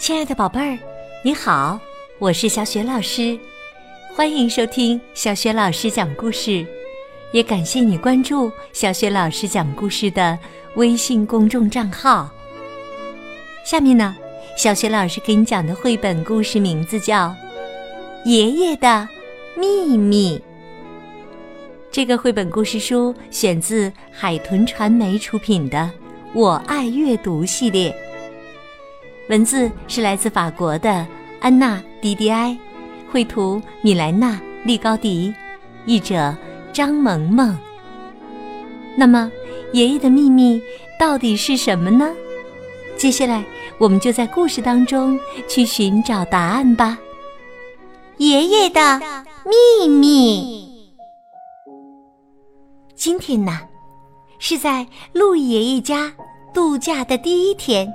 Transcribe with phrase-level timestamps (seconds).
[0.00, 0.78] 亲爱的宝贝儿，
[1.22, 1.78] 你好，
[2.18, 3.38] 我是小雪老师，
[4.16, 6.66] 欢迎收听小雪老师讲故事，
[7.32, 10.38] 也感谢你关注小雪老师讲故事的
[10.76, 12.30] 微信公众账号。
[13.62, 14.16] 下面呢，
[14.56, 17.28] 小雪老师给你讲的绘本故事名字叫
[18.24, 19.06] 《爷爷的
[19.54, 20.38] 秘密》。
[21.92, 25.78] 这个绘本故事书选自海豚传媒出品的
[26.32, 27.94] 《我爱阅读》系列。
[29.30, 31.06] 文字是来自法国的
[31.40, 32.58] 安娜·迪迪埃，
[33.12, 34.32] 绘图米莱娜·
[34.64, 35.32] 利高迪，
[35.86, 36.36] 译者
[36.72, 37.56] 张萌萌。
[38.96, 39.30] 那么，
[39.72, 40.60] 爷爷的秘密
[40.98, 42.10] 到底是什么呢？
[42.96, 43.44] 接下来，
[43.78, 45.16] 我们就在故事当中
[45.48, 46.98] 去寻找答案吧。
[48.16, 49.00] 爷爷的
[49.44, 50.84] 秘密。
[52.96, 53.60] 今天呢，
[54.40, 56.12] 是在路易爷爷家
[56.52, 57.88] 度假的第一天。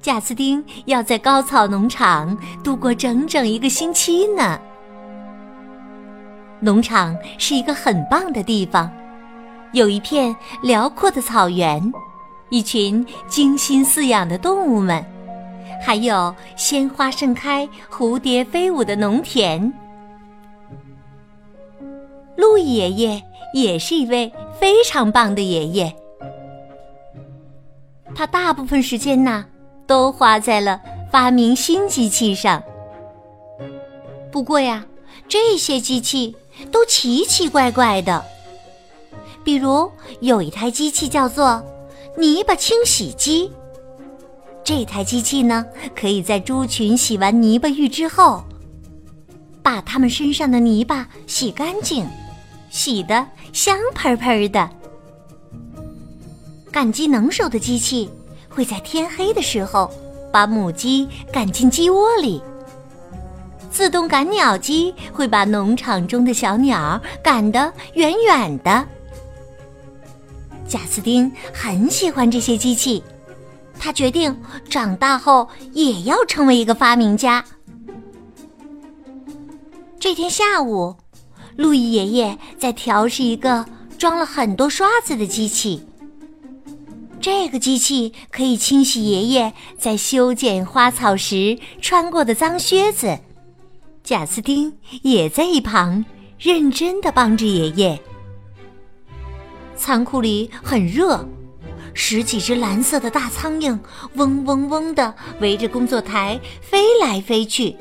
[0.00, 4.60] 贾斯汀要在高草农场度过整整一个星期呢。
[6.60, 8.90] 农场是一个很棒的地方，
[9.72, 11.92] 有一片辽阔的草原，
[12.50, 15.04] 一群精心饲养的动物们，
[15.84, 19.72] 还有鲜花盛开、蝴蝶飞舞的农田。
[22.36, 25.96] 鹿爷爷也是一位非常棒的爷爷，
[28.14, 29.44] 他大部分时间呢。
[29.86, 32.62] 都花在了发明新机器上。
[34.30, 34.84] 不过呀，
[35.28, 36.36] 这些机器
[36.70, 38.24] 都奇奇怪怪的。
[39.44, 41.64] 比如有一台机器叫做
[42.16, 43.50] 泥巴清洗机。
[44.64, 45.64] 这台机器呢，
[45.94, 48.42] 可以在猪群洗完泥巴浴之后，
[49.62, 52.04] 把它们身上的泥巴洗干净，
[52.68, 54.68] 洗得香喷喷的。
[56.72, 58.10] 赶鸡能手的机器。
[58.56, 59.90] 会在天黑的时候
[60.32, 62.42] 把母鸡赶进鸡窝里。
[63.70, 68.82] 自动赶鸟机会把农场中的小鸟赶得远远的。
[70.66, 73.04] 贾斯汀很喜欢这些机器，
[73.78, 74.34] 他决定
[74.70, 77.44] 长大后也要成为一个发明家。
[80.00, 80.96] 这天下午，
[81.56, 83.66] 路易爷爷在调试一个
[83.98, 85.86] 装了很多刷子的机器。
[87.26, 93.18] 这个机器可以清洗爷爷在修剪花草时穿过的脏靴子。
[94.04, 96.04] 贾斯汀也在一旁
[96.38, 98.00] 认真的帮着爷爷。
[99.74, 101.28] 仓库里很热，
[101.94, 103.76] 十几只蓝色的大苍蝇
[104.14, 107.74] 嗡嗡嗡的围着工作台飞来飞去。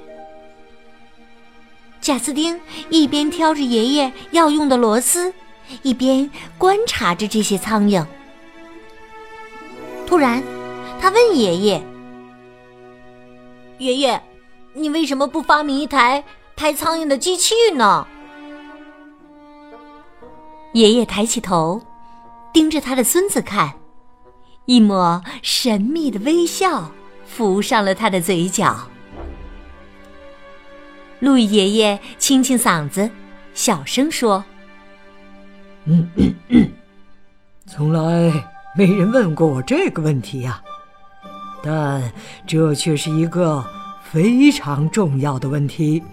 [2.01, 5.31] 贾斯汀一边挑着爷爷要用的螺丝，
[5.83, 8.03] 一边观察着这些苍蝇。
[10.05, 10.41] 突然，
[11.01, 11.83] 他问爷爷
[13.79, 14.21] ：“爷爷，
[14.73, 16.23] 你为什么不发明一台
[16.55, 18.07] 拍苍蝇的机器呢？”
[20.73, 21.81] 爷爷抬起头，
[22.53, 23.73] 盯着他的孙子看，
[24.65, 26.91] 一抹神秘的微笑
[27.25, 28.87] 浮上了他的嘴角。
[31.19, 33.09] 路易爷爷清清嗓子，
[33.53, 34.43] 小声说
[35.85, 36.71] ：“嗯嗯嗯，
[37.65, 40.61] 从来。”没人问过我这个问题呀，
[41.63, 42.11] 但
[42.45, 43.63] 这却是一个
[44.03, 46.03] 非常重要的问题。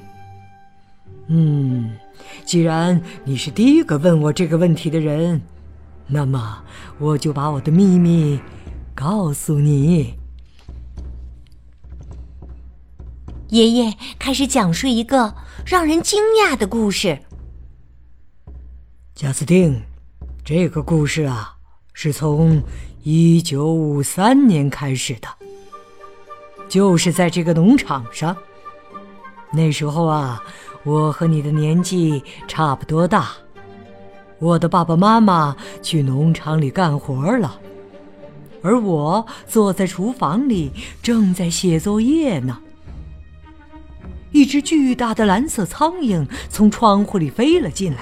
[1.27, 1.97] 嗯，
[2.45, 5.43] 既然你是第一个问我这个问题的人，
[6.07, 6.63] 那么
[6.99, 8.41] 我就把我的秘密
[8.95, 10.15] 告诉你。
[13.49, 15.35] 爷爷开始讲述一个
[15.67, 17.19] 让人惊讶的故事。
[19.17, 19.83] 贾斯汀，
[20.45, 21.57] 这个故事啊。
[21.93, 22.63] 是从
[23.03, 25.29] 一九五三年开始的，
[26.69, 28.37] 就是在这个农场上。
[29.53, 30.43] 那时候啊，
[30.85, 33.31] 我和你的年纪差不多大。
[34.39, 37.61] 我的爸爸妈妈去农场里干活了，
[38.63, 40.73] 而我坐在厨房里
[41.03, 42.59] 正在写作业呢。
[44.33, 48.01] 一只巨大的蓝色苍蝇从窗户里飞了进来。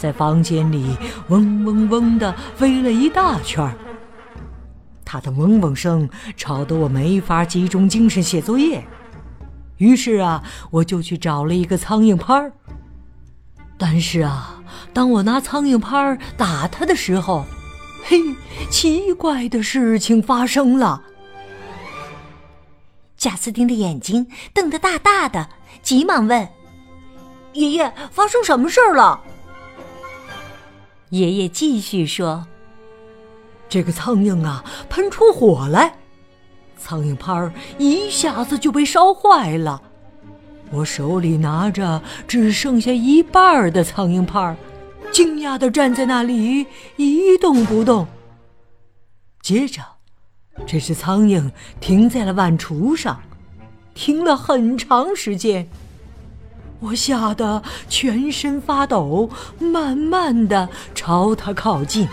[0.00, 0.96] 在房间里
[1.28, 3.76] 嗡嗡嗡的飞了一大圈儿，
[5.04, 6.08] 它的嗡嗡声
[6.38, 8.82] 吵得我没法集中精神写作业。
[9.76, 12.50] 于是啊，我就去找了一个苍蝇拍儿。
[13.76, 14.62] 但是啊，
[14.94, 17.44] 当我拿苍蝇拍儿打它的时候，
[18.02, 18.18] 嘿，
[18.70, 21.02] 奇怪的事情发生了。
[23.18, 25.50] 贾斯汀的眼睛瞪得大大的，
[25.82, 26.48] 急忙问
[27.52, 29.20] ：“爷爷，发生什么事儿了？”
[31.10, 32.46] 爷爷继续说
[33.68, 35.94] ：“这个苍蝇啊，喷出火来，
[36.76, 39.82] 苍蝇拍儿一下子就被烧坏了。
[40.70, 44.56] 我手里拿着只剩下一半的苍蝇拍儿，
[45.10, 46.64] 惊讶地站在那里
[46.96, 48.06] 一动不动。
[49.42, 49.82] 接着，
[50.64, 53.20] 这只苍蝇停在了碗橱上，
[53.94, 55.68] 停了很长时间。
[56.80, 59.28] 我吓得全身发抖，
[59.58, 62.08] 慢慢的朝它靠近。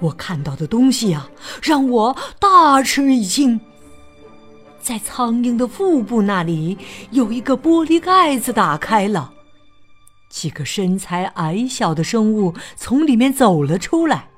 [0.00, 1.30] 我看到的东西啊，
[1.62, 3.58] 让我大吃一惊。
[4.80, 6.76] 在苍蝇的腹部那里，
[7.10, 9.32] 有一个玻璃盖子打开了，
[10.28, 14.28] 几个身材矮小的生物从里面走了出来。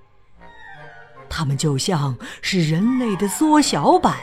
[1.29, 4.15] 它们就像是人类的缩小版，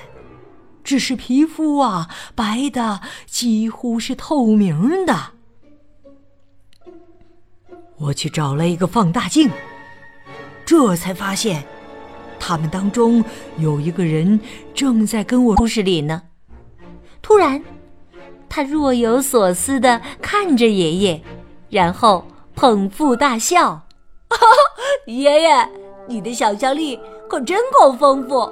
[0.83, 5.31] 只是皮肤啊白的几乎是透明的。
[7.97, 9.49] 我去找了一个放大镜。
[10.65, 11.63] 这才发现，
[12.39, 13.23] 他们当中
[13.57, 14.39] 有一个人
[14.73, 16.23] 正在跟我故事里呢。
[17.21, 17.61] 突然，
[18.49, 21.21] 他若有所思的看着爷爷，
[21.69, 22.25] 然后
[22.55, 23.87] 捧腹大笑
[25.05, 25.69] ：“爷爷，
[26.07, 26.99] 你的想象力
[27.29, 28.51] 可真够丰富！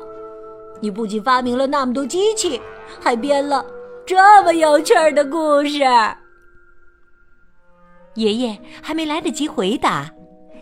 [0.81, 2.61] 你不仅发明了那么多机器，
[2.99, 3.65] 还编了
[4.05, 5.79] 这么有趣儿的故事。”
[8.15, 10.11] 爷爷还没来得及回答。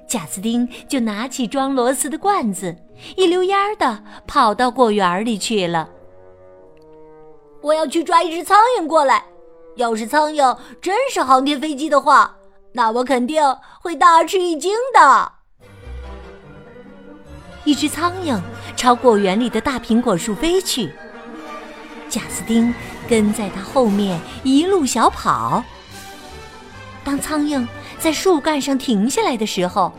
[0.08, 2.76] 贾斯汀就拿起装螺丝的罐子，
[3.16, 5.90] 一溜烟儿的跑到果园里去了。
[7.62, 9.24] 我要去抓一只苍蝇过来。
[9.76, 12.36] 要是苍蝇真是航天飞机的话，
[12.74, 13.42] 那我肯定
[13.82, 15.32] 会大吃一惊的。
[17.70, 18.42] 一只苍蝇
[18.76, 20.92] 朝果园里的大苹果树飞去，
[22.10, 22.74] 贾斯汀
[23.08, 25.64] 跟在它后面一路小跑。
[27.04, 27.68] 当苍蝇。
[28.00, 29.94] 在树干上停下来的时候，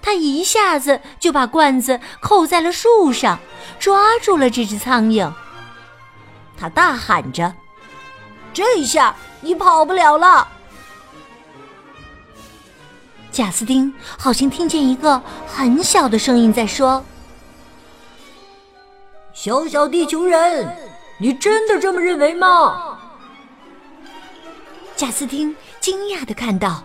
[0.00, 3.40] 他一下子就把罐子扣在了树上，
[3.80, 5.30] 抓住了这只苍蝇。
[6.56, 7.52] 他大喊着
[8.54, 10.46] ：“这下你跑不了了！”
[13.32, 17.04] 贾斯汀好像听见一个很小的声音在说
[19.42, 20.68] ：“小小地球人，
[21.16, 22.98] 你真的这么认为吗？”
[24.94, 26.84] 贾斯汀惊讶的看到。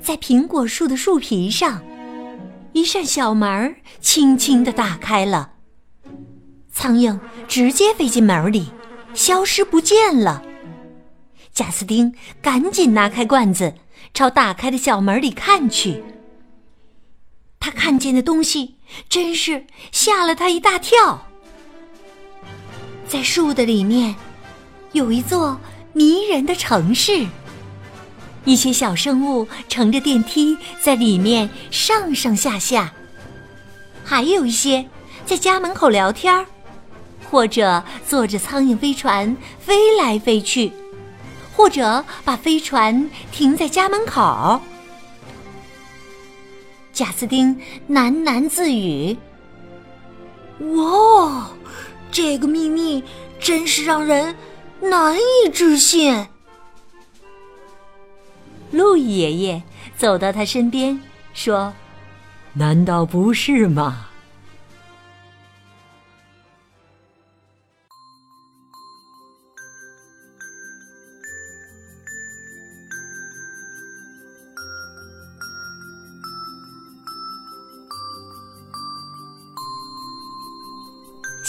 [0.00, 1.82] 在苹果树的树皮上，
[2.72, 5.52] 一扇小门轻轻的打开了。
[6.72, 8.72] 苍蝇直接飞进门里，
[9.12, 10.42] 消失不见了。
[11.52, 13.74] 贾斯汀赶紧拿开罐子，
[14.14, 16.02] 朝打开的小门里看去。
[17.60, 18.76] 他看见的东西
[19.10, 21.26] 真是吓了他一大跳。
[23.12, 24.14] 在树的里面，
[24.92, 25.60] 有一座
[25.92, 27.26] 迷人的城市。
[28.46, 32.90] 一些小生物乘着电梯在里面上上下下，
[34.02, 34.88] 还有一些
[35.26, 36.46] 在家门口聊天
[37.30, 40.72] 或者坐着苍蝇飞船飞来飞去，
[41.54, 44.58] 或者把飞船停在家门口。
[46.94, 47.54] 贾斯汀
[47.90, 49.14] 喃喃自语
[50.74, 51.50] ：“哇，
[52.12, 53.02] 这个秘密
[53.40, 54.36] 真是让人
[54.80, 56.26] 难以置信。”
[58.70, 59.62] 路易爷爷
[59.96, 61.00] 走到他身边，
[61.34, 61.72] 说
[62.54, 64.10] ：“难道不是吗？”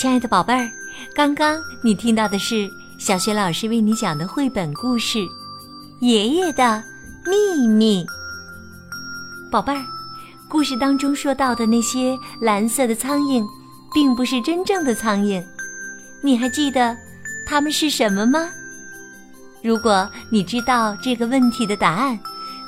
[0.03, 0.69] 亲爱的宝贝儿，
[1.15, 5.19] 刚刚你听到的是小学老师为你讲的绘本故事
[6.01, 6.61] 《爷爷的》。
[7.25, 8.05] 秘密，
[9.49, 9.81] 宝贝儿，
[10.49, 13.47] 故事当中说到的那些蓝色的苍蝇，
[13.93, 15.41] 并不是真正的苍蝇，
[16.21, 16.93] 你还记得
[17.47, 18.49] 它们是什么吗？
[19.61, 22.19] 如果你知道这个问题的答案，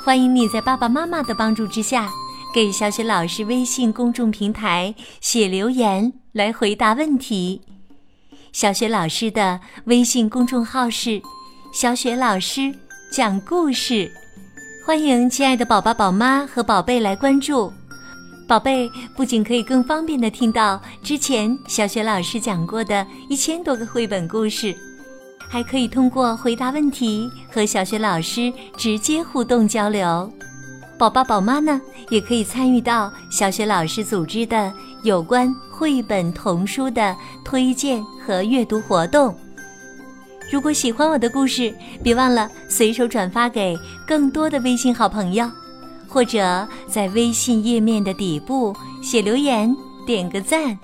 [0.01, 2.09] 欢迎你在爸爸妈妈的帮助之下，
[2.53, 7.61] 给小雪老师微信公众平台写留言来回答问题。
[8.51, 11.21] 小雪老师的微信公众号是
[11.71, 12.75] “小雪老师
[13.09, 14.11] 讲故事”。
[14.85, 17.71] 欢迎亲爱的宝宝、宝妈和宝贝来关注，
[18.49, 24.75] 宝贝不仅可以更方便的听到之前小雪老师讲过的一千多个绘本故事，
[25.49, 30.29] 还可以通过回答问题和小雪老师直接互动交流。
[30.99, 34.73] 宝爸、宝妈呢，也可以参与到小雪老师组织的
[35.05, 39.33] 有关绘本童书的推荐和阅读活动。
[40.51, 45.49] 如果喜欢我的故事，别忘了随手转发给更多的微信好朋友，
[46.07, 49.75] 或者在微信页面的底部写留言，
[50.07, 50.77] 点个赞。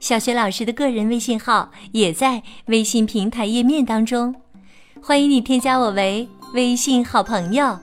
[0.00, 4.34] 小雪老师的个人微信号也在微信平台页面当中，
[5.00, 7.78] 欢迎你添加我为微信好朋友。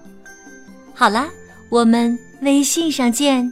[0.93, 1.27] 好啦，
[1.69, 3.51] 我们微信上见。